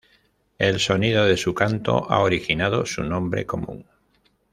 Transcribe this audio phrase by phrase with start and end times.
[0.57, 3.85] El sonido de su canto ha originado su nombre común.